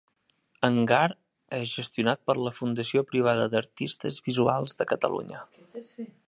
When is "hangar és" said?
0.67-1.75